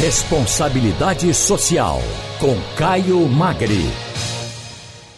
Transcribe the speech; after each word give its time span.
Responsabilidade 0.00 1.32
Social, 1.32 2.00
com 2.40 2.56
Caio 2.76 3.28
Magri. 3.28 3.86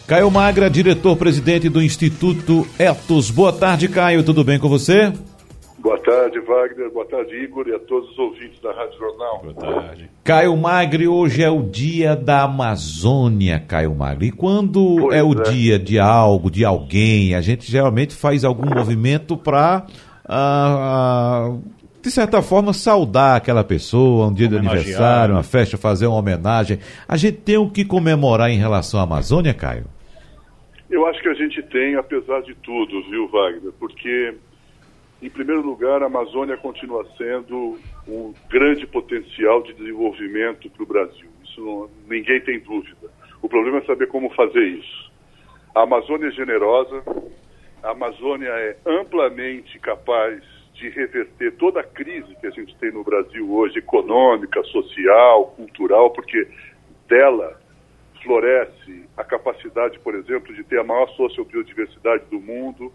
Caio 0.05 0.29
Magra, 0.29 0.69
diretor-presidente 0.69 1.67
do 1.67 1.81
Instituto 1.81 2.65
Etos. 2.77 3.31
Boa 3.31 3.51
tarde, 3.51 3.89
Caio. 3.89 4.23
Tudo 4.23 4.43
bem 4.43 4.59
com 4.59 4.69
você? 4.69 5.11
Boa 5.79 5.97
tarde, 6.03 6.39
Wagner. 6.39 6.91
Boa 6.91 7.05
tarde, 7.05 7.35
Igor, 7.43 7.67
e 7.67 7.73
a 7.73 7.79
todos 7.79 8.11
os 8.11 8.19
ouvintes 8.19 8.61
da 8.61 8.71
Rádio 8.71 8.99
Jornal. 8.99 9.41
Boa 9.43 9.53
tarde. 9.55 10.09
Caio 10.23 10.55
Magri, 10.55 11.07
hoje 11.07 11.43
é 11.43 11.49
o 11.49 11.63
dia 11.63 12.15
da 12.15 12.43
Amazônia, 12.43 13.59
Caio 13.59 13.95
Magri. 13.95 14.27
E 14.27 14.31
quando 14.31 14.97
pois 14.99 15.15
é 15.17 15.23
o 15.23 15.31
é. 15.33 15.43
dia 15.51 15.79
de 15.79 15.99
algo, 15.99 16.51
de 16.51 16.63
alguém, 16.63 17.33
a 17.33 17.41
gente 17.41 17.69
geralmente 17.69 18.13
faz 18.13 18.45
algum 18.45 18.69
movimento 18.69 19.35
para. 19.35 19.87
Uh, 19.87 20.29
ah, 20.29 21.49
uh, 21.49 21.61
ah, 21.63 21.76
de 22.07 22.11
certa 22.11 22.41
forma, 22.41 22.71
saudar 22.71 23.35
aquela 23.35 23.65
pessoa, 23.65 24.27
um 24.27 24.33
dia 24.33 24.47
de 24.47 24.55
aniversário, 24.55 25.35
uma 25.35 25.43
festa, 25.43 25.77
fazer 25.77 26.07
uma 26.07 26.15
homenagem. 26.15 26.79
A 27.05 27.17
gente 27.17 27.39
tem 27.39 27.57
o 27.57 27.69
que 27.69 27.83
comemorar 27.83 28.49
em 28.49 28.57
relação 28.57 28.99
à 29.01 29.03
Amazônia, 29.03 29.53
Caio? 29.53 29.85
Eu 30.89 31.05
acho 31.05 31.21
que 31.21 31.27
a 31.27 31.33
gente 31.33 31.61
tem, 31.63 31.95
apesar 31.95 32.41
de 32.43 32.55
tudo, 32.55 33.03
viu, 33.09 33.27
Wagner? 33.27 33.73
Porque, 33.77 34.33
em 35.21 35.29
primeiro 35.29 35.61
lugar, 35.61 36.01
a 36.01 36.05
Amazônia 36.05 36.55
continua 36.55 37.05
sendo 37.17 37.77
um 38.07 38.33
grande 38.49 38.87
potencial 38.87 39.61
de 39.63 39.73
desenvolvimento 39.73 40.69
para 40.69 40.83
o 40.83 40.87
Brasil. 40.87 41.27
Isso 41.43 41.59
não, 41.59 41.89
ninguém 42.09 42.39
tem 42.39 42.57
dúvida. 42.61 43.11
O 43.41 43.49
problema 43.49 43.79
é 43.79 43.81
saber 43.81 44.07
como 44.07 44.33
fazer 44.33 44.63
isso. 44.63 45.11
A 45.75 45.81
Amazônia 45.81 46.27
é 46.27 46.31
generosa, 46.31 47.03
a 47.83 47.91
Amazônia 47.91 48.47
é 48.47 48.77
amplamente 48.85 49.77
capaz 49.79 50.41
de 50.77 50.89
reverter 50.89 51.55
toda 51.57 51.79
a 51.79 51.83
crise 51.83 52.35
que 52.39 52.47
a 52.47 52.51
gente 52.51 52.75
tem 52.77 52.91
no 52.91 53.03
Brasil 53.03 53.51
hoje, 53.51 53.79
econômica, 53.79 54.63
social, 54.63 55.47
cultural, 55.55 56.11
porque 56.11 56.47
dela 57.07 57.59
floresce 58.23 59.05
a 59.15 59.23
capacidade, 59.23 59.99
por 59.99 60.13
exemplo, 60.13 60.53
de 60.53 60.63
ter 60.63 60.79
a 60.79 60.83
maior 60.83 61.07
sociobiodiversidade 61.09 62.25
do 62.29 62.39
mundo, 62.39 62.91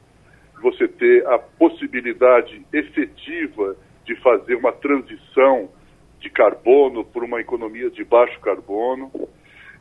você 0.61 0.87
ter 0.87 1.27
a 1.27 1.39
possibilidade 1.39 2.65
efetiva 2.73 3.77
de 4.05 4.15
fazer 4.17 4.55
uma 4.55 4.73
transição 4.73 5.69
de 6.21 6.31
carbono 6.31 7.05
por 7.05 7.25
uma 7.25 7.41
economia 7.41 7.91
de 7.91 8.05
baixo 8.05 8.39
carbono. 8.41 9.11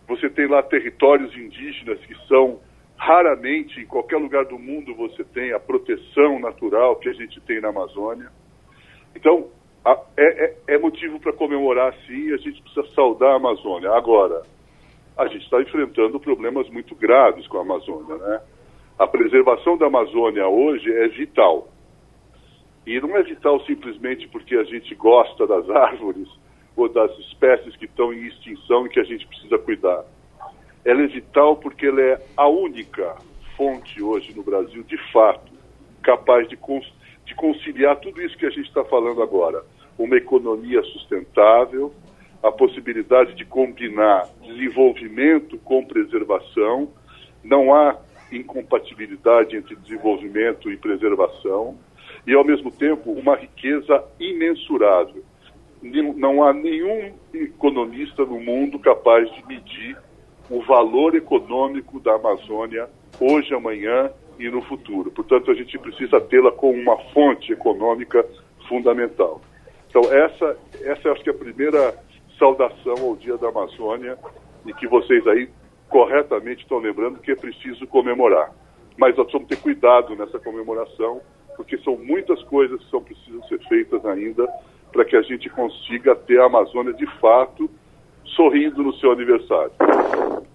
Você 0.07 0.29
tem 0.29 0.47
lá 0.47 0.63
territórios 0.63 1.35
indígenas 1.37 1.99
que 1.99 2.15
são 2.27 2.59
Raramente, 3.01 3.79
em 3.79 3.85
qualquer 3.87 4.17
lugar 4.17 4.45
do 4.45 4.59
mundo, 4.59 4.93
você 4.93 5.23
tem 5.23 5.51
a 5.53 5.59
proteção 5.59 6.37
natural 6.39 6.97
que 6.97 7.09
a 7.09 7.13
gente 7.13 7.41
tem 7.41 7.59
na 7.59 7.69
Amazônia. 7.69 8.29
Então, 9.15 9.49
a, 9.83 9.99
é, 10.15 10.45
é, 10.45 10.57
é, 10.75 10.77
motivo 10.77 11.19
para 11.19 11.33
comemorar, 11.33 11.95
sim, 12.05 12.31
a 12.31 12.37
gente 12.37 12.61
precisa 12.61 12.85
saudar 12.93 13.31
a 13.31 13.37
Amazônia. 13.37 13.89
Agora, 13.91 14.43
a 15.17 15.25
gente 15.25 15.41
está 15.41 15.59
enfrentando 15.59 16.19
problemas 16.19 16.69
muito 16.69 16.93
graves 16.93 17.47
com 17.47 17.57
a 17.57 17.61
Amazônia, 17.61 18.17
né? 18.17 18.41
A 18.99 19.07
preservação 19.07 19.79
da 19.79 19.87
Amazônia 19.87 20.47
hoje 20.47 20.93
é 20.93 21.07
vital. 21.07 21.69
E 22.85 23.01
não 23.01 23.17
é 23.17 23.23
vital 23.23 23.59
simplesmente 23.61 24.27
porque 24.27 24.55
a 24.55 24.63
gente 24.63 24.93
gosta 24.93 25.47
das 25.47 25.67
árvores 25.73 26.29
ou 26.77 26.87
das 26.87 27.17
espécies 27.17 27.75
que 27.77 27.85
estão 27.85 28.13
em 28.13 28.27
extinção 28.27 28.85
e 28.85 28.89
que 28.89 28.99
a 28.99 29.05
gente 29.05 29.25
precisa 29.25 29.57
cuidar 29.57 30.05
ela 30.83 31.03
é 31.03 31.07
vital 31.07 31.55
porque 31.57 31.85
ela 31.85 32.01
é 32.01 32.21
a 32.35 32.47
única 32.47 33.15
fonte 33.55 34.01
hoje 34.01 34.33
no 34.35 34.43
Brasil, 34.43 34.83
de 34.83 34.97
fato, 35.11 35.51
capaz 36.01 36.47
de, 36.49 36.57
de 37.25 37.35
conciliar 37.35 37.97
tudo 37.97 38.21
isso 38.21 38.37
que 38.37 38.45
a 38.45 38.49
gente 38.49 38.67
está 38.67 38.83
falando 38.83 39.21
agora. 39.21 39.63
Uma 39.97 40.17
economia 40.17 40.81
sustentável, 40.83 41.93
a 42.41 42.51
possibilidade 42.51 43.35
de 43.35 43.45
combinar 43.45 44.27
desenvolvimento 44.43 45.57
com 45.59 45.85
preservação, 45.85 46.89
não 47.43 47.73
há 47.73 47.97
incompatibilidade 48.31 49.55
entre 49.55 49.75
desenvolvimento 49.75 50.71
e 50.71 50.77
preservação, 50.77 51.77
e 52.25 52.33
ao 52.33 52.43
mesmo 52.43 52.71
tempo 52.71 53.11
uma 53.11 53.35
riqueza 53.35 54.03
imensurável. 54.19 55.23
Não 56.15 56.43
há 56.43 56.53
nenhum 56.53 57.13
economista 57.33 58.23
no 58.25 58.39
mundo 58.39 58.79
capaz 58.79 59.31
de 59.33 59.45
medir 59.47 59.97
o 60.51 60.61
valor 60.61 61.15
econômico 61.15 61.99
da 61.99 62.15
Amazônia 62.15 62.89
hoje, 63.19 63.53
amanhã 63.53 64.11
e 64.37 64.49
no 64.49 64.61
futuro. 64.61 65.09
Portanto, 65.11 65.49
a 65.49 65.53
gente 65.53 65.77
precisa 65.79 66.19
tê-la 66.19 66.51
como 66.51 66.79
uma 66.79 66.97
fonte 67.13 67.53
econômica 67.53 68.25
fundamental. 68.67 69.41
Então, 69.89 70.01
essa, 70.11 70.57
essa 70.81 71.11
acho 71.11 71.23
que 71.23 71.29
é 71.29 71.33
a 71.33 71.37
primeira 71.37 71.95
saudação 72.37 72.95
ao 73.01 73.15
Dia 73.15 73.37
da 73.37 73.49
Amazônia 73.49 74.17
e 74.65 74.73
que 74.73 74.87
vocês 74.87 75.25
aí 75.27 75.49
corretamente 75.89 76.63
estão 76.63 76.79
lembrando 76.79 77.19
que 77.19 77.31
é 77.31 77.35
preciso 77.35 77.85
comemorar. 77.87 78.51
Mas 78.97 79.15
nós 79.15 79.25
precisamos 79.25 79.47
ter 79.47 79.57
cuidado 79.57 80.15
nessa 80.15 80.39
comemoração, 80.39 81.21
porque 81.55 81.77
são 81.79 81.97
muitas 81.97 82.41
coisas 82.43 82.79
que 82.83 82.89
são 82.89 83.01
precisas 83.01 83.47
ser 83.47 83.59
feitas 83.67 84.05
ainda 84.05 84.47
para 84.91 85.05
que 85.05 85.15
a 85.15 85.21
gente 85.21 85.49
consiga 85.49 86.15
ter 86.15 86.39
a 86.39 86.45
Amazônia 86.45 86.93
de 86.93 87.05
fato 87.19 87.69
sorrindo 88.25 88.83
no 88.83 88.93
seu 88.95 89.11
aniversário. 89.11 89.71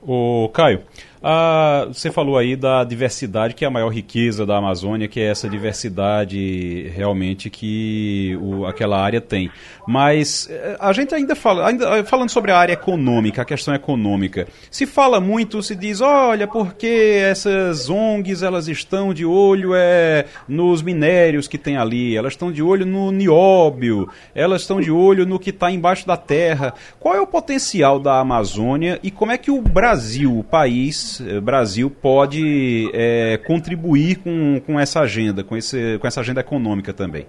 O 0.06 0.48
Caio, 0.54 0.82
ah, 1.28 1.88
você 1.88 2.12
falou 2.12 2.38
aí 2.38 2.54
da 2.54 2.84
diversidade, 2.84 3.52
que 3.52 3.64
é 3.64 3.68
a 3.68 3.70
maior 3.70 3.88
riqueza 3.88 4.46
da 4.46 4.58
Amazônia, 4.58 5.08
que 5.08 5.18
é 5.18 5.24
essa 5.24 5.48
diversidade 5.48 6.88
realmente 6.94 7.50
que 7.50 8.38
o, 8.40 8.64
aquela 8.64 9.02
área 9.02 9.20
tem. 9.20 9.50
Mas 9.88 10.48
eh, 10.48 10.76
a 10.78 10.92
gente 10.92 11.12
ainda 11.16 11.34
fala, 11.34 11.66
ainda, 11.66 11.98
eh, 11.98 12.04
falando 12.04 12.30
sobre 12.30 12.52
a 12.52 12.56
área 12.56 12.74
econômica, 12.74 13.42
a 13.42 13.44
questão 13.44 13.74
econômica, 13.74 14.46
se 14.70 14.86
fala 14.86 15.18
muito, 15.18 15.60
se 15.64 15.74
diz, 15.74 16.00
olha, 16.00 16.46
porque 16.46 17.18
essas 17.20 17.90
ONGs 17.90 18.44
elas 18.44 18.68
estão 18.68 19.12
de 19.12 19.24
olho 19.24 19.74
é, 19.74 20.26
nos 20.46 20.80
minérios 20.80 21.48
que 21.48 21.58
tem 21.58 21.76
ali, 21.76 22.16
elas 22.16 22.34
estão 22.34 22.52
de 22.52 22.62
olho 22.62 22.86
no 22.86 23.10
nióbio, 23.10 24.08
elas 24.32 24.60
estão 24.60 24.80
de 24.80 24.92
olho 24.92 25.26
no 25.26 25.40
que 25.40 25.50
está 25.50 25.72
embaixo 25.72 26.06
da 26.06 26.16
terra. 26.16 26.72
Qual 27.00 27.16
é 27.16 27.20
o 27.20 27.26
potencial 27.26 27.98
da 27.98 28.20
Amazônia 28.20 29.00
e 29.02 29.10
como 29.10 29.32
é 29.32 29.38
que 29.38 29.50
o 29.50 29.60
Brasil, 29.60 30.38
o 30.38 30.44
país, 30.44 31.15
eh, 31.20 31.40
Brasil 31.40 31.90
pode 31.90 32.90
é, 32.92 33.38
contribuir 33.38 34.16
com, 34.16 34.60
com 34.60 34.78
essa 34.78 35.00
agenda, 35.00 35.44
com, 35.44 35.56
esse, 35.56 35.98
com 35.98 36.06
essa 36.06 36.20
agenda 36.20 36.40
econômica 36.40 36.92
também? 36.92 37.26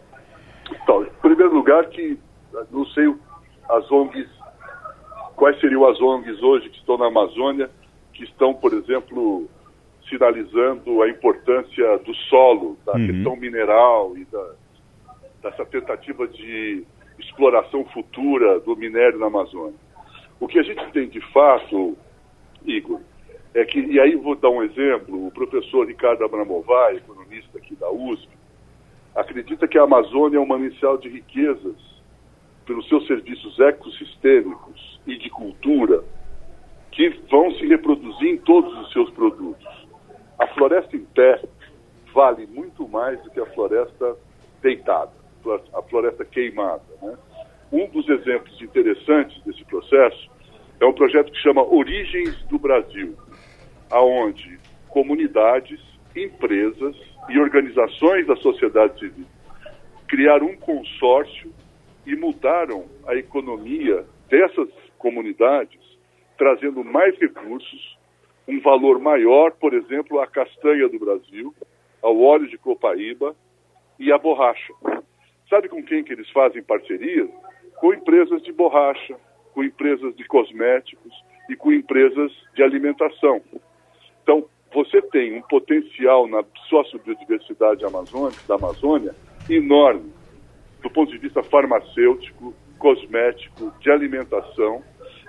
Então, 0.71 1.03
em 1.03 1.09
primeiro 1.21 1.53
lugar, 1.53 1.85
que 1.89 2.17
não 2.71 2.85
sei 2.87 3.13
as 3.69 3.91
ONGs, 3.91 4.29
quais 5.35 5.59
seriam 5.59 5.85
as 5.87 5.99
ONGs 5.99 6.41
hoje 6.41 6.69
que 6.69 6.77
estão 6.77 6.97
na 6.97 7.07
Amazônia, 7.07 7.69
que 8.13 8.23
estão, 8.23 8.53
por 8.53 8.73
exemplo, 8.73 9.47
sinalizando 10.09 11.01
a 11.01 11.09
importância 11.09 11.97
do 11.99 12.13
solo, 12.29 12.77
da 12.85 12.93
uhum. 12.93 13.07
questão 13.07 13.35
mineral 13.35 14.17
e 14.17 14.25
da, 14.25 14.51
dessa 15.43 15.65
tentativa 15.65 16.27
de 16.27 16.83
exploração 17.19 17.83
futura 17.85 18.59
do 18.59 18.75
minério 18.75 19.19
na 19.19 19.27
Amazônia. 19.27 19.75
O 20.39 20.47
que 20.47 20.59
a 20.59 20.63
gente 20.63 20.91
tem 20.91 21.09
de 21.09 21.21
fato, 21.31 21.97
Igor, 22.65 23.01
é 23.53 23.65
que, 23.65 23.79
e 23.79 23.99
aí 23.99 24.15
vou 24.15 24.35
dar 24.35 24.49
um 24.49 24.63
exemplo, 24.63 25.27
o 25.27 25.31
professor 25.31 25.87
Ricardo 25.87 26.23
Abramovay, 26.23 26.97
economista 26.97 27.57
aqui 27.57 27.75
da 27.75 27.89
USP, 27.89 28.29
acredita 29.15 29.67
que 29.67 29.77
a 29.77 29.83
Amazônia 29.83 30.37
é 30.37 30.39
um 30.39 30.45
manancial 30.45 30.97
de 30.97 31.09
riquezas 31.09 31.75
pelos 32.65 32.87
seus 32.87 33.07
serviços 33.07 33.59
ecossistêmicos 33.59 34.99
e 35.07 35.17
de 35.17 35.29
cultura 35.29 36.03
que 36.91 37.09
vão 37.31 37.51
se 37.53 37.65
reproduzir 37.65 38.29
em 38.29 38.37
todos 38.37 38.77
os 38.79 38.91
seus 38.91 39.09
produtos. 39.11 39.87
A 40.37 40.47
floresta 40.47 40.95
em 40.95 41.05
pé 41.05 41.41
vale 42.13 42.45
muito 42.47 42.87
mais 42.87 43.21
do 43.23 43.31
que 43.31 43.39
a 43.39 43.45
floresta 43.47 44.15
deitada, 44.61 45.11
a 45.73 45.81
floresta 45.83 46.25
queimada. 46.25 46.83
Né? 47.01 47.17
Um 47.71 47.87
dos 47.89 48.07
exemplos 48.09 48.61
interessantes 48.61 49.41
desse 49.43 49.63
processo 49.65 50.29
é 50.79 50.85
um 50.85 50.93
projeto 50.93 51.31
que 51.31 51.37
chama 51.39 51.63
Origens 51.63 52.35
do 52.49 52.59
Brasil 52.59 53.15
aonde 53.89 54.59
comunidades, 54.89 55.79
empresas 56.15 56.95
e 57.29 57.39
organizações 57.39 58.25
da 58.25 58.35
sociedade 58.37 58.99
civil 58.99 59.25
criaram 60.07 60.47
um 60.47 60.57
consórcio 60.57 61.51
e 62.05 62.15
mudaram 62.15 62.85
a 63.05 63.15
economia 63.15 64.05
dessas 64.29 64.69
comunidades, 64.97 65.79
trazendo 66.37 66.83
mais 66.83 67.17
recursos, 67.19 67.97
um 68.47 68.59
valor 68.61 68.99
maior, 68.99 69.51
por 69.51 69.73
exemplo, 69.73 70.19
à 70.19 70.27
castanha 70.27 70.87
do 70.87 70.97
Brasil, 70.97 71.53
ao 72.01 72.19
óleo 72.19 72.47
de 72.47 72.57
copaíba 72.57 73.35
e 73.99 74.11
à 74.11 74.17
borracha. 74.17 74.73
Sabe 75.49 75.67
com 75.67 75.83
quem 75.83 76.03
que 76.03 76.13
eles 76.13 76.29
fazem 76.31 76.63
parceria? 76.63 77.27
Com 77.79 77.93
empresas 77.93 78.41
de 78.43 78.53
borracha, 78.53 79.15
com 79.53 79.63
empresas 79.63 80.15
de 80.15 80.23
cosméticos 80.25 81.13
e 81.49 81.55
com 81.55 81.71
empresas 81.73 82.31
de 82.55 82.63
alimentação. 82.63 83.41
Então, 84.27 84.43
você 84.73 85.01
tem 85.03 85.37
um 85.37 85.41
potencial 85.43 86.27
na 86.27 86.43
sociobiodiversidade 86.67 87.79
da 88.45 88.55
Amazônia 88.55 89.15
enorme, 89.49 90.11
do 90.83 90.89
ponto 90.89 91.09
de 91.13 91.17
vista 91.17 91.41
farmacêutico, 91.41 92.53
cosmético, 92.77 93.71
de 93.79 93.89
alimentação 93.89 94.83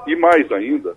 e 0.04 0.16
mais 0.16 0.50
ainda, 0.50 0.96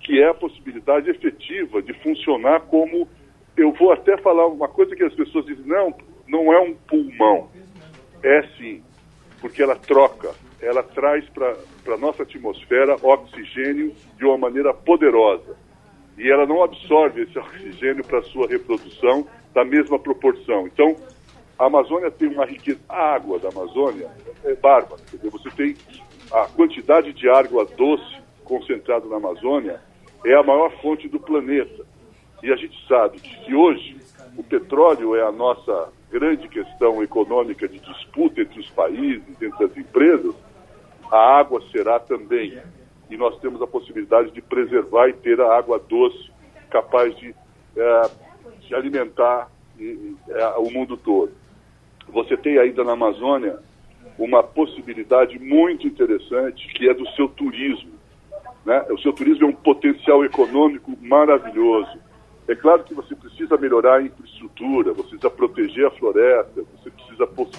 que 0.00 0.20
é 0.20 0.28
a 0.28 0.34
possibilidade 0.34 1.08
efetiva 1.08 1.80
de 1.80 1.94
funcionar 2.02 2.60
como 2.60 3.08
eu 3.56 3.72
vou 3.72 3.90
até 3.90 4.18
falar 4.18 4.46
uma 4.46 4.68
coisa 4.68 4.94
que 4.94 5.02
as 5.02 5.14
pessoas 5.14 5.46
dizem, 5.46 5.64
não, 5.64 5.94
não 6.28 6.52
é 6.52 6.60
um 6.60 6.74
pulmão. 6.74 7.50
É 8.22 8.42
sim, 8.58 8.82
porque 9.40 9.62
ela 9.62 9.76
troca, 9.76 10.30
ela 10.60 10.82
traz 10.82 11.26
para 11.30 11.56
a 11.88 11.96
nossa 11.96 12.22
atmosfera 12.22 12.96
oxigênio 13.02 13.94
de 14.18 14.26
uma 14.26 14.36
maneira 14.36 14.74
poderosa. 14.74 15.56
E 16.18 16.30
ela 16.30 16.46
não 16.46 16.62
absorve 16.62 17.22
esse 17.22 17.38
oxigênio 17.38 18.04
para 18.04 18.22
sua 18.22 18.46
reprodução 18.46 19.26
da 19.54 19.64
mesma 19.64 19.98
proporção. 19.98 20.66
Então, 20.66 20.96
a 21.58 21.66
Amazônia 21.66 22.10
tem 22.10 22.28
uma 22.28 22.44
riqueza. 22.44 22.80
A 22.88 23.14
água 23.14 23.38
da 23.38 23.48
Amazônia 23.48 24.10
é 24.44 24.54
bárbara. 24.54 25.00
Entendeu? 25.02 25.30
Você 25.30 25.50
tem 25.50 25.76
a 26.32 26.46
quantidade 26.46 27.12
de 27.12 27.28
água 27.28 27.66
doce 27.76 28.20
concentrada 28.44 29.06
na 29.06 29.16
Amazônia 29.16 29.80
é 30.24 30.34
a 30.34 30.42
maior 30.42 30.70
fonte 30.80 31.08
do 31.08 31.18
planeta. 31.18 31.84
E 32.42 32.52
a 32.52 32.56
gente 32.56 32.76
sabe 32.86 33.20
que 33.20 33.54
hoje 33.54 33.96
o 34.36 34.42
petróleo 34.42 35.14
é 35.14 35.22
a 35.22 35.32
nossa 35.32 35.92
grande 36.10 36.48
questão 36.48 37.02
econômica 37.02 37.68
de 37.68 37.78
disputa 37.78 38.40
entre 38.40 38.60
os 38.60 38.68
países, 38.70 39.22
entre 39.40 39.64
as 39.64 39.76
empresas, 39.76 40.34
a 41.10 41.38
água 41.38 41.62
será 41.70 41.98
também. 41.98 42.58
E 43.10 43.16
nós 43.16 43.38
temos 43.40 43.60
a 43.60 43.66
possibilidade 43.66 44.30
de 44.30 44.40
preservar 44.40 45.08
e 45.08 45.12
ter 45.14 45.40
a 45.40 45.56
água 45.56 45.78
doce 45.78 46.30
capaz 46.70 47.16
de, 47.16 47.34
é, 47.76 48.10
de 48.60 48.74
alimentar 48.74 49.50
é, 49.78 50.46
o 50.58 50.70
mundo 50.70 50.96
todo. 50.96 51.32
Você 52.08 52.36
tem 52.36 52.58
ainda 52.58 52.84
na 52.84 52.92
Amazônia 52.92 53.58
uma 54.18 54.42
possibilidade 54.42 55.38
muito 55.38 55.86
interessante 55.86 56.68
que 56.74 56.88
é 56.88 56.94
do 56.94 57.08
seu 57.10 57.28
turismo. 57.28 57.92
Né? 58.64 58.84
O 58.90 58.98
seu 58.98 59.12
turismo 59.12 59.46
é 59.46 59.48
um 59.48 59.54
potencial 59.54 60.24
econômico 60.24 60.96
maravilhoso 61.00 61.98
é 62.50 62.54
claro 62.56 62.82
que 62.82 62.92
você 62.92 63.14
precisa 63.14 63.56
melhorar 63.56 63.98
a 63.98 64.02
infraestrutura, 64.02 64.92
você 64.92 65.10
precisa 65.10 65.30
proteger 65.30 65.86
a 65.86 65.90
floresta, 65.92 66.64
você 66.76 66.90
precisa 66.90 67.24
poss 67.24 67.50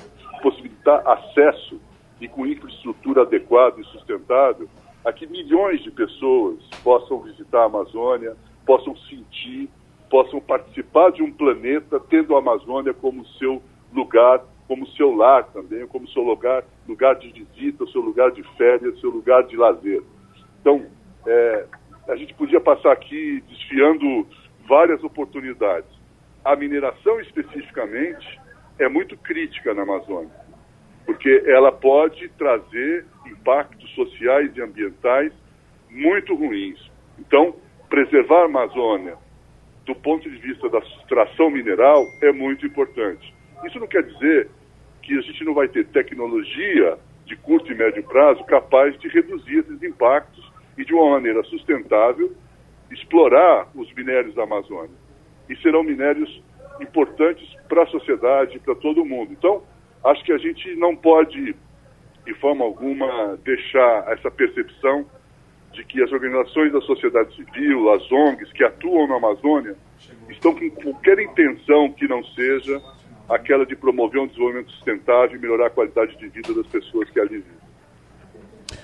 possibilitar 0.42 1.02
acesso 1.08 1.80
e 2.20 2.28
com 2.28 2.46
infraestrutura 2.46 3.22
adequada 3.22 3.80
e 3.80 3.86
sustentável 3.86 4.68
a 5.04 5.12
que 5.12 5.26
milhões 5.28 5.82
de 5.84 5.92
pessoas 5.92 6.60
possam 6.84 7.20
visitar 7.22 7.62
a 7.62 7.66
Amazônia, 7.66 8.36
possam 8.66 8.96
sentir, 8.96 9.70
possam 10.10 10.40
participar 10.40 11.12
de 11.12 11.24
um 11.24 11.32
planeta 11.32 12.00
tendo 12.00 12.36
a 12.36 12.40
Amazônia 12.40 12.94
como 12.94 13.26
seu 13.38 13.62
lugar, 13.94 14.44
como 14.68 14.88
seu 14.90 15.14
lar 15.16 15.46
também, 15.52 15.88
como 15.88 16.08
seu 16.10 16.22
lugar, 16.22 16.64
lugar 16.88 17.16
de 17.16 17.32
visita, 17.32 17.86
seu 17.88 18.02
lugar 18.02 18.32
de 18.32 18.44
férias, 18.56 19.00
seu 19.00 19.10
lugar 19.10 19.44
de 19.44 19.58
lazer. 19.58 20.04
Então, 20.60 20.86
é, 21.26 21.66
a 22.08 22.16
gente 22.16 22.34
podia 22.34 22.60
passar 22.60 22.92
aqui 22.92 23.44
desfiando 23.48 24.28
várias 24.68 25.04
oportunidades. 25.04 25.90
A 26.44 26.56
mineração, 26.56 27.20
especificamente, 27.20 28.40
é 28.80 28.88
muito 28.90 29.18
crítica 29.18 29.74
na 29.74 29.84
Amazônia, 29.84 30.32
porque 31.06 31.44
ela 31.46 31.72
pode 31.72 32.30
trazer 32.38 33.06
impactos 33.26 33.90
sociais 33.96 34.56
e 34.56 34.62
ambientais 34.62 35.34
muito 35.90 36.36
ruins. 36.36 36.80
Então, 37.20 37.56
preservar 37.90 38.44
a 38.44 38.46
Amazônia 38.46 39.18
do 39.86 39.96
ponto 39.96 40.30
de 40.30 40.38
vista 40.38 40.70
da 40.70 40.80
extração 40.80 41.50
mineral 41.50 42.04
é 42.22 42.32
muito 42.32 42.66
importante. 42.66 43.34
Isso 43.66 43.80
não 43.80 43.88
quer 43.88 44.04
dizer 44.04 44.50
que 45.02 45.18
a 45.18 45.22
gente 45.22 45.44
não 45.44 45.54
vai 45.54 45.68
ter 45.68 45.88
tecnologia 45.88 46.98
de 47.26 47.36
curto 47.36 47.72
e 47.72 47.76
médio 47.76 48.04
prazo 48.04 48.44
capaz 48.46 48.98
de 49.00 49.08
reduzir 49.08 49.60
esses 49.60 49.82
impactos 49.84 50.52
e 50.78 50.86
de 50.86 50.94
uma 50.94 51.12
maneira 51.12 51.44
sustentável 51.44 52.32
explorar 52.92 53.68
os 53.74 53.92
minérios 53.94 54.36
da 54.36 54.44
Amazônia. 54.44 54.96
E 55.50 55.56
serão 55.58 55.84
minérios 55.84 56.42
importantes 56.80 57.48
para 57.68 57.84
a 57.84 57.88
sociedade, 57.88 58.60
para 58.60 58.76
todo 58.76 59.06
mundo. 59.06 59.32
Então, 59.32 59.64
acho 60.04 60.24
que 60.24 60.32
a 60.32 60.38
gente 60.38 60.76
não 60.76 60.96
pode, 60.96 61.56
de 62.26 62.34
forma 62.36 62.66
alguma, 62.66 63.38
deixar 63.44 64.12
essa 64.12 64.30
percepção 64.32 65.06
de 65.74 65.84
que 65.86 66.04
as 66.04 66.12
organizações 66.12 66.72
da 66.72 66.82
sociedade 66.82 67.36
civil, 67.36 67.92
as 67.94 68.12
ONGs 68.12 68.52
que 68.52 68.64
atuam 68.64 69.08
na 69.08 69.16
Amazônia, 69.16 69.76
estão 70.30 70.54
com 70.54 70.70
qualquer 70.72 71.20
intenção 71.20 71.92
que 71.92 72.08
não 72.08 72.24
seja 72.24 72.82
aquela 73.30 73.66
de 73.66 73.76
promover 73.76 74.22
um 74.22 74.28
desenvolvimento 74.28 74.72
sustentável 74.72 75.38
e 75.38 75.40
melhorar 75.40 75.68
a 75.68 75.70
qualidade 75.70 76.18
de 76.18 76.28
vida 76.28 76.54
das 76.54 76.68
pessoas 76.68 77.10
que 77.10 77.20
ali 77.20 77.38
vivem. 77.38 77.62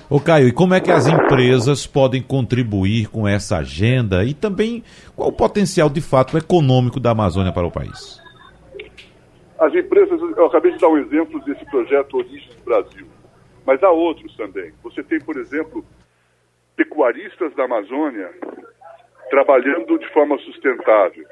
Ô 0.09 0.21
Caio, 0.21 0.47
e 0.47 0.53
como 0.53 0.73
é 0.73 0.79
que 0.79 0.91
as 0.91 1.07
empresas 1.07 1.85
podem 1.85 2.21
contribuir 2.21 3.09
com 3.09 3.27
essa 3.27 3.57
agenda 3.57 4.23
e 4.23 4.33
também 4.33 4.83
qual 5.15 5.29
o 5.29 5.33
potencial 5.33 5.89
de 5.89 5.99
fato 5.99 6.37
econômico 6.37 6.99
da 6.99 7.11
Amazônia 7.11 7.51
para 7.51 7.67
o 7.67 7.71
país? 7.71 8.21
As 9.59 9.73
empresas, 9.73 10.21
eu 10.21 10.45
acabei 10.45 10.71
de 10.71 10.77
dar 10.77 10.89
um 10.89 10.97
exemplo 10.97 11.39
desse 11.41 11.65
projeto 11.65 12.17
Origens 12.17 12.55
Brasil, 12.63 13.07
mas 13.65 13.81
há 13.81 13.89
outros 13.89 14.35
também. 14.35 14.71
Você 14.83 15.03
tem, 15.03 15.19
por 15.19 15.35
exemplo, 15.35 15.83
pecuaristas 16.75 17.53
da 17.55 17.63
Amazônia 17.63 18.31
trabalhando 19.31 19.97
de 19.97 20.07
forma 20.13 20.37
sustentável. 20.39 21.25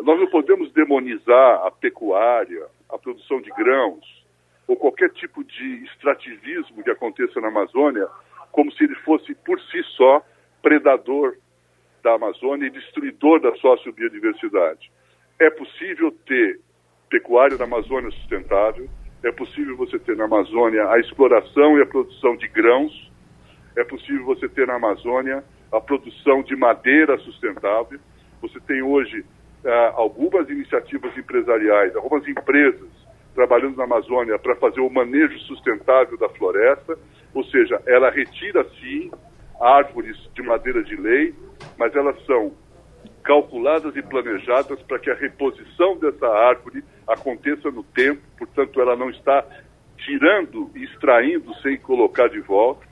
Nós 0.00 0.20
não 0.20 0.28
podemos 0.28 0.72
demonizar 0.72 1.66
a 1.66 1.70
pecuária, 1.70 2.66
a 2.88 2.96
produção 2.96 3.40
de 3.40 3.50
grãos, 3.50 4.24
ou 4.66 4.76
qualquer 4.76 5.10
tipo 5.10 5.42
de 5.44 5.84
extrativismo 5.84 6.82
que 6.82 6.90
aconteça 6.90 7.40
na 7.40 7.48
Amazônia 7.48 8.08
como 8.52 8.72
se 8.72 8.84
ele 8.84 8.94
fosse 8.96 9.34
por 9.34 9.60
si 9.60 9.82
só 9.96 10.22
predador 10.62 11.36
da 12.02 12.14
Amazônia 12.14 12.68
e 12.68 12.70
destruidor 12.70 13.40
da 13.40 13.54
sociobiodiversidade. 13.56 14.90
É 15.38 15.50
possível 15.50 16.12
ter 16.26 16.60
pecuária 17.34 17.58
na 17.58 17.64
Amazônia 17.64 18.10
sustentável, 18.12 18.88
é 19.24 19.32
possível 19.32 19.76
você 19.76 19.98
ter 19.98 20.16
na 20.16 20.24
Amazônia 20.24 20.88
a 20.88 21.00
exploração 21.00 21.76
e 21.76 21.82
a 21.82 21.86
produção 21.86 22.36
de 22.36 22.46
grãos, 22.46 23.10
é 23.76 23.82
possível 23.82 24.24
você 24.24 24.48
ter 24.48 24.68
na 24.68 24.74
Amazônia 24.74 25.42
a 25.72 25.80
produção 25.80 26.44
de 26.44 26.54
madeira 26.54 27.18
sustentável. 27.18 27.98
Você 28.40 28.60
tem 28.60 28.82
hoje 28.82 29.24
ah, 29.64 29.92
algumas 29.96 30.48
iniciativas 30.48 31.16
empresariais, 31.18 31.96
algumas 31.96 32.26
empresas 32.28 32.88
trabalhando 33.34 33.76
na 33.76 33.84
Amazônia 33.84 34.38
para 34.38 34.54
fazer 34.54 34.80
o 34.80 34.88
manejo 34.88 35.36
sustentável 35.40 36.16
da 36.16 36.28
floresta, 36.28 36.96
ou 37.34 37.42
seja, 37.46 37.82
ela 37.84 38.10
retira 38.10 38.64
sim 38.80 39.10
árvores 39.60 40.16
de 40.34 40.42
madeira 40.42 40.84
de 40.84 40.94
lei, 40.94 41.34
mas 41.76 41.96
elas 41.96 42.16
são 42.26 42.52
calculadas 43.24 43.96
e 43.96 44.02
planejadas 44.02 44.80
para 44.82 45.00
que 45.00 45.10
a 45.10 45.14
reposição 45.14 45.96
dessa 45.96 46.28
árvore 46.28 46.84
aconteça 47.06 47.70
no 47.70 47.82
tempo, 47.82 48.20
portanto, 48.38 48.80
ela 48.80 48.96
não 48.96 49.10
está 49.10 49.44
tirando 49.98 50.70
extraindo 50.74 51.54
sem 51.62 51.78
colocar 51.78 52.28
de 52.28 52.40
volta. 52.40 52.86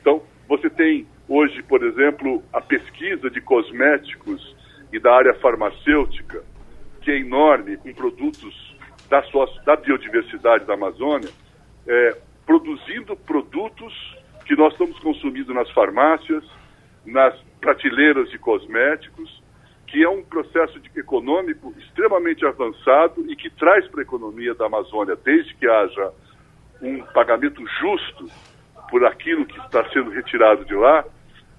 Então, 0.00 0.22
você 0.48 0.70
tem 0.70 1.06
hoje, 1.28 1.62
por 1.62 1.82
exemplo, 1.82 2.42
a 2.52 2.60
pesquisa 2.60 3.30
de 3.30 3.40
cosméticos 3.40 4.56
e 4.92 4.98
da 4.98 5.14
área 5.14 5.34
farmacêutica, 5.34 6.42
que 7.02 7.10
é 7.10 7.18
enorme, 7.18 7.76
com 7.76 7.92
produtos 7.92 8.76
da, 9.08 9.22
sua, 9.24 9.46
da 9.64 9.76
biodiversidade 9.76 10.64
da 10.64 10.74
Amazônia, 10.74 11.30
é, 11.86 12.16
produzindo 12.44 13.16
produtos 13.16 14.16
que 14.44 14.54
nós 14.56 14.72
estamos 14.72 14.98
consumindo 15.00 15.52
nas 15.52 15.70
farmácias, 15.72 16.44
nas 17.04 17.34
prateleiras 17.60 18.30
de 18.30 18.38
cosméticos, 18.38 19.42
que 19.86 20.02
é 20.02 20.08
um 20.08 20.22
processo 20.22 20.78
de, 20.80 20.90
econômico 20.98 21.74
extremamente 21.78 22.44
avançado 22.44 23.24
e 23.30 23.36
que 23.36 23.48
traz 23.50 23.86
para 23.88 24.00
a 24.00 24.02
economia 24.02 24.54
da 24.54 24.66
Amazônia, 24.66 25.16
desde 25.16 25.54
que 25.54 25.66
haja 25.66 26.12
um 26.82 27.02
pagamento 27.14 27.64
justo 27.80 28.26
por 28.90 29.04
aquilo 29.04 29.46
que 29.46 29.58
está 29.60 29.88
sendo 29.90 30.10
retirado 30.10 30.64
de 30.64 30.74
lá, 30.74 31.04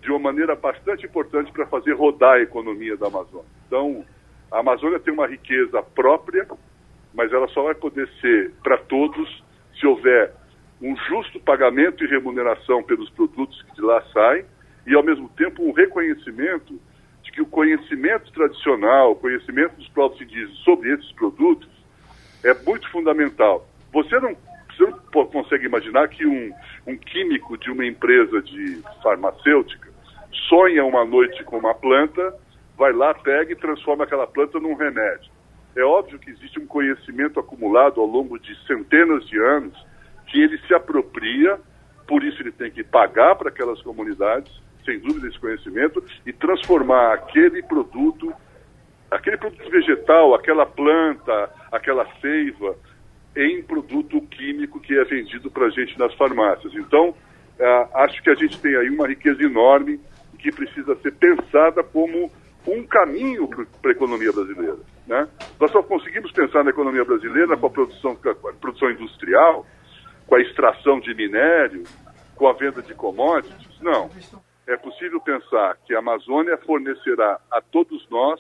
de 0.01 0.11
uma 0.11 0.19
maneira 0.19 0.55
bastante 0.55 1.05
importante 1.05 1.51
para 1.51 1.65
fazer 1.67 1.93
rodar 1.93 2.35
a 2.35 2.41
economia 2.41 2.95
da 2.95 3.07
Amazônia. 3.07 3.47
Então, 3.65 4.05
a 4.51 4.59
Amazônia 4.59 4.99
tem 4.99 5.13
uma 5.13 5.27
riqueza 5.27 5.81
própria, 5.81 6.47
mas 7.13 7.31
ela 7.33 7.47
só 7.49 7.63
vai 7.63 7.75
poder 7.75 8.07
ser 8.21 8.51
para 8.63 8.77
todos 8.77 9.43
se 9.79 9.85
houver 9.85 10.33
um 10.81 10.95
justo 10.95 11.39
pagamento 11.39 12.03
e 12.03 12.07
remuneração 12.07 12.83
pelos 12.83 13.09
produtos 13.09 13.61
que 13.63 13.75
de 13.75 13.81
lá 13.81 14.01
saem 14.13 14.45
e, 14.85 14.93
ao 14.93 15.03
mesmo 15.03 15.27
tempo, 15.29 15.63
um 15.63 15.71
reconhecimento 15.71 16.79
que 17.37 17.41
o 17.43 17.45
conhecimento 17.45 18.31
tradicional, 18.31 19.11
o 19.11 19.15
conhecimento 19.15 19.75
dos 19.75 19.87
povos 19.89 20.19
indígenas 20.19 20.57
sobre 20.63 20.91
esses 20.91 21.11
produtos 21.11 21.69
é 22.43 22.51
muito 22.65 22.89
fundamental. 22.89 23.67
Você 23.93 24.19
não, 24.19 24.35
você 24.75 24.83
não 24.83 25.25
consegue 25.27 25.67
imaginar 25.67 26.07
que 26.07 26.25
um, 26.25 26.51
um 26.87 26.97
químico 26.97 27.55
de 27.55 27.69
uma 27.69 27.85
empresa 27.85 28.41
de 28.41 28.81
farmacêutica 29.03 29.87
sonha 30.49 30.83
uma 30.83 31.05
noite 31.05 31.43
com 31.43 31.59
uma 31.59 31.75
planta, 31.75 32.33
vai 32.75 32.91
lá, 32.91 33.13
pega 33.13 33.51
e 33.51 33.55
transforma 33.55 34.05
aquela 34.05 34.25
planta 34.25 34.59
num 34.59 34.73
remédio. 34.73 35.29
É 35.75 35.83
óbvio 35.83 36.17
que 36.17 36.31
existe 36.31 36.59
um 36.59 36.65
conhecimento 36.65 37.39
acumulado 37.39 38.01
ao 38.01 38.07
longo 38.07 38.39
de 38.39 38.57
centenas 38.65 39.27
de 39.27 39.37
anos 39.37 39.77
que 40.25 40.41
ele 40.41 40.57
se 40.65 40.73
apropria 40.73 41.59
por 42.07 42.23
isso 42.23 42.41
ele 42.41 42.53
tem 42.53 42.71
que 42.71 42.83
pagar 42.83 43.35
para 43.35 43.49
aquelas 43.49 43.81
comunidades, 43.81 44.51
sem 44.87 44.99
dúvida, 44.99 45.27
esse 45.27 45.37
conhecimento, 45.37 46.01
e 46.25 46.31
transformar 46.31 47.13
aquele 47.13 47.61
produto, 47.61 48.33
aquele 49.11 49.35
produto 49.35 49.69
vegetal, 49.69 50.33
aquela 50.33 50.65
planta, 50.65 51.51
aquela 51.69 52.07
seiva, 52.21 52.75
em 53.35 53.61
produto 53.61 54.21
químico 54.21 54.79
que 54.79 54.97
é 54.97 55.03
vendido 55.03 55.51
para 55.51 55.65
a 55.65 55.69
gente 55.69 55.99
nas 55.99 56.13
farmácias. 56.15 56.73
Então, 56.73 57.13
é, 57.59 57.87
acho 57.95 58.23
que 58.23 58.29
a 58.29 58.35
gente 58.35 58.59
tem 58.59 58.75
aí 58.75 58.89
uma 58.89 59.07
riqueza 59.07 59.43
enorme 59.43 59.99
que 60.39 60.51
precisa 60.51 60.95
ser 60.95 61.13
pensada 61.13 61.83
como 61.83 62.31
um 62.65 62.83
caminho 62.85 63.47
para 63.81 63.91
a 63.91 63.93
economia 63.93 64.31
brasileira. 64.31 64.77
Né? 65.05 65.27
Nós 65.59 65.71
só 65.71 65.83
conseguimos 65.83 66.31
pensar 66.31 66.63
na 66.63 66.69
economia 66.69 67.03
brasileira 67.03 67.55
com 67.57 67.67
a 67.67 67.69
produção, 67.69 68.15
com 68.15 68.29
a 68.29 68.53
produção 68.53 68.89
industrial, 68.91 69.65
com 70.25 70.35
a 70.35 70.41
extração 70.41 70.99
de 70.99 71.13
minério, 71.13 71.83
com 72.35 72.47
a 72.47 72.53
venda 72.53 72.81
de 72.81 72.93
commodities. 72.93 73.81
Não. 73.81 74.09
É 74.67 74.75
possível 74.75 75.21
pensar 75.21 75.77
que 75.85 75.95
a 75.95 75.99
Amazônia 75.99 76.57
fornecerá 76.65 77.39
a 77.49 77.61
todos 77.61 78.05
nós 78.09 78.39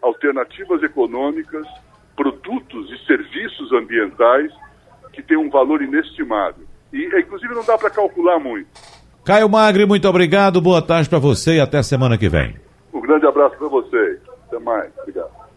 alternativas 0.00 0.80
econômicas, 0.84 1.66
produtos 2.14 2.90
e 2.92 3.06
serviços 3.06 3.72
ambientais 3.72 4.52
que 5.12 5.20
têm 5.20 5.36
um 5.36 5.50
valor 5.50 5.82
inestimável. 5.82 6.64
E, 6.92 7.06
inclusive, 7.20 7.54
não 7.54 7.64
dá 7.64 7.76
para 7.76 7.90
calcular 7.90 8.38
muito. 8.38 8.68
Caio 9.24 9.48
Magri, 9.48 9.84
muito 9.84 10.08
obrigado, 10.08 10.60
boa 10.60 10.80
tarde 10.80 11.08
para 11.08 11.18
você 11.18 11.56
e 11.56 11.60
até 11.60 11.82
semana 11.82 12.16
que 12.16 12.28
vem. 12.28 12.54
Um 12.94 13.00
grande 13.00 13.26
abraço 13.26 13.56
para 13.58 13.68
vocês. 13.68 14.20
Até 14.46 14.58
mais. 14.60 14.90
Obrigado. 14.98 15.47